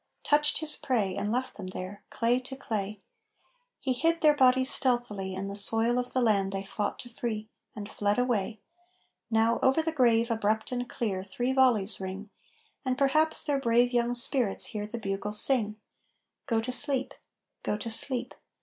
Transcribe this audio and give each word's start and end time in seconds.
Touched 0.23 0.61
his 0.61 0.75
prey 0.77 1.15
and 1.15 1.31
left 1.31 1.57
them 1.57 1.67
there, 1.67 2.01
Clay 2.09 2.39
to 2.39 2.55
clay. 2.55 2.97
He 3.79 3.93
hid 3.93 4.21
their 4.21 4.35
bodies 4.35 4.73
stealthily 4.73 5.35
In 5.35 5.47
the 5.47 5.55
soil 5.55 5.99
of 5.99 6.11
the 6.11 6.23
land 6.23 6.51
they 6.51 6.63
fought 6.63 6.97
to 7.01 7.07
free 7.07 7.49
And 7.75 7.87
fled 7.87 8.17
away. 8.17 8.61
Now 9.29 9.59
over 9.61 9.83
the 9.83 9.91
grave 9.91 10.31
abrupt 10.31 10.71
and 10.71 10.89
clear 10.89 11.23
Three 11.23 11.53
volleys 11.53 11.99
ring; 12.01 12.31
And 12.83 12.97
perhaps 12.97 13.43
their 13.43 13.59
brave 13.59 13.93
young 13.93 14.15
spirits 14.15 14.65
hear 14.65 14.87
The 14.87 14.97
bugle 14.97 15.33
sing: 15.33 15.75
"Go 16.47 16.61
to 16.61 16.71
sleep! 16.71 17.13
Go 17.61 17.77
to 17.77 17.91
sleep! 17.91 18.33